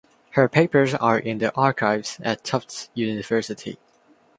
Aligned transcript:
Her 0.31 0.49
papers 0.49 0.95
are 0.95 1.19
in 1.19 1.37
the 1.37 1.53
archives 1.55 2.17
at 2.23 2.43
Tufts 2.43 2.89
University. 2.95 3.77